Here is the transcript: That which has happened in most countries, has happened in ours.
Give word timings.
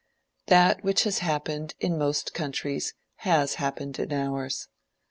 That 0.47 0.83
which 0.83 1.03
has 1.03 1.19
happened 1.19 1.75
in 1.79 1.95
most 1.95 2.33
countries, 2.33 2.95
has 3.17 3.57
happened 3.61 3.99
in 3.99 4.11
ours. 4.11 4.67